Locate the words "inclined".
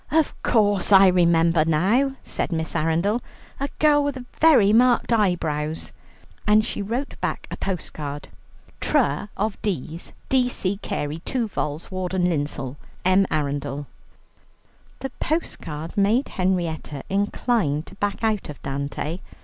17.07-17.85